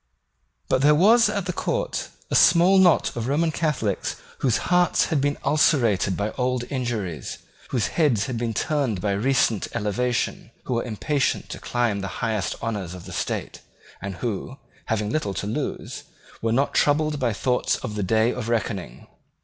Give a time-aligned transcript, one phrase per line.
[0.67, 5.21] But there was at the court a small knot of Roman Catholics whose hearts had
[5.21, 7.37] been ulcerated by old injuries,
[7.69, 12.07] whose heads had been turned by recent elevation, who were impatient to climb to the
[12.25, 13.61] highest honours of the state,
[14.01, 16.01] and who, having little to lose,
[16.41, 19.05] were not troubled by thoughts of the day of reckoning.